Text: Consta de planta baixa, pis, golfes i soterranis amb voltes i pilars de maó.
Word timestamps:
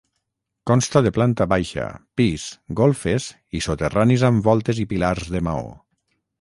Consta 0.69 1.01
de 1.07 1.11
planta 1.17 1.47
baixa, 1.51 1.83
pis, 2.21 2.47
golfes 2.81 3.29
i 3.61 3.63
soterranis 3.69 4.27
amb 4.33 4.51
voltes 4.51 4.85
i 4.87 4.91
pilars 4.95 5.33
de 5.37 5.47
maó. 5.51 5.73